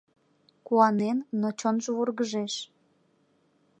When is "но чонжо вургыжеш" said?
1.39-2.53